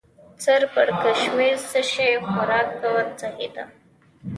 سر 0.43 0.61
پړکمشر: 0.73 1.39
څه 1.69 1.81
شی؟ 1.91 2.11
خوراک 2.29 2.67
کوه، 2.81 3.03
سهي 3.19 3.47
ده. 3.55 3.63